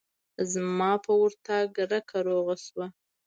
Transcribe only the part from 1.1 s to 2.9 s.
ورتگ رکه روغه سوه.